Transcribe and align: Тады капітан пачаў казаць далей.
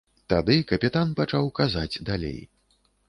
Тады 0.31 0.55
капітан 0.71 1.13
пачаў 1.19 1.53
казаць 1.59 2.01
далей. 2.09 2.41